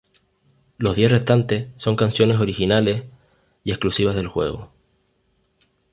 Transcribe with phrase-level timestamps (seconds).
[0.79, 3.03] Los diez restantes son canciones originales
[3.63, 4.71] y exclusivas del juego.